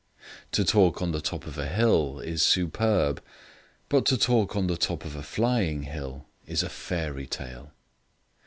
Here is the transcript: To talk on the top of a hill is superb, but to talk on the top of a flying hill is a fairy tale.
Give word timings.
To 0.53 0.63
talk 0.65 0.99
on 1.03 1.11
the 1.11 1.21
top 1.21 1.45
of 1.45 1.59
a 1.59 1.67
hill 1.67 2.19
is 2.21 2.41
superb, 2.41 3.21
but 3.87 4.03
to 4.07 4.17
talk 4.17 4.55
on 4.55 4.65
the 4.65 4.75
top 4.75 5.05
of 5.05 5.15
a 5.15 5.21
flying 5.21 5.83
hill 5.83 6.25
is 6.47 6.63
a 6.63 6.69
fairy 6.69 7.27
tale. 7.27 7.71